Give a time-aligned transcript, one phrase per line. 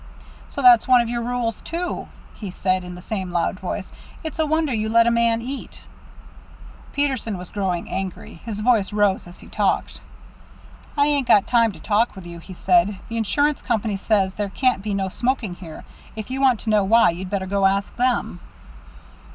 [0.49, 3.91] "So that's one of your rules, too?" he said, in the same loud voice.
[4.23, 5.81] "It's a wonder you let a man eat."
[6.91, 8.41] Peterson was growing angry.
[8.43, 10.01] His voice rose as he talked.
[10.97, 12.97] "I ain't got time to talk to you," he said.
[13.09, 15.85] "The insurance company says there can't be no smoking here.
[16.15, 18.39] If you want to know why, you'd better ask them."